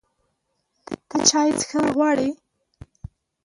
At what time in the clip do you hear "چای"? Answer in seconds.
1.29-1.49